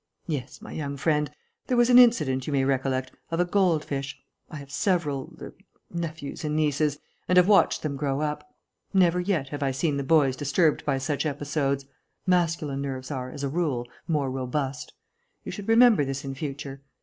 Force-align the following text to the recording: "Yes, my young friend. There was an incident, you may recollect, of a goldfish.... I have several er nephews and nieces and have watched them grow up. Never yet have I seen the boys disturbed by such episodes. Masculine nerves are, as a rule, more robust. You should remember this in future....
"Yes, 0.25 0.63
my 0.63 0.71
young 0.71 0.97
friend. 0.97 1.29
There 1.67 1.77
was 1.77 1.91
an 1.91 1.99
incident, 1.99 2.47
you 2.47 2.53
may 2.53 2.63
recollect, 2.65 3.11
of 3.29 3.39
a 3.39 3.45
goldfish.... 3.45 4.19
I 4.49 4.55
have 4.55 4.71
several 4.71 5.37
er 5.39 5.53
nephews 5.91 6.43
and 6.43 6.55
nieces 6.55 6.97
and 7.27 7.37
have 7.37 7.47
watched 7.47 7.83
them 7.83 7.97
grow 7.97 8.19
up. 8.19 8.51
Never 8.95 9.19
yet 9.19 9.49
have 9.49 9.61
I 9.61 9.69
seen 9.69 9.97
the 9.97 10.03
boys 10.03 10.35
disturbed 10.35 10.83
by 10.85 10.97
such 10.97 11.23
episodes. 11.23 11.85
Masculine 12.25 12.81
nerves 12.81 13.11
are, 13.11 13.29
as 13.29 13.43
a 13.43 13.49
rule, 13.49 13.87
more 14.07 14.31
robust. 14.31 14.91
You 15.43 15.51
should 15.51 15.67
remember 15.69 16.03
this 16.03 16.25
in 16.25 16.33
future.... 16.33 16.81